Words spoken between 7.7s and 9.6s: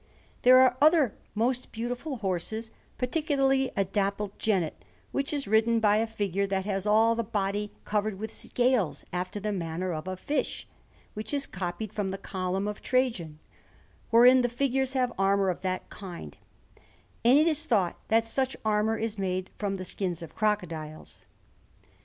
covered with scales after the